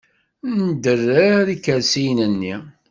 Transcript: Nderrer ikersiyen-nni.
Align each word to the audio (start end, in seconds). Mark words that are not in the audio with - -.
Nderrer 0.59 1.45
ikersiyen-nni. 1.55 2.55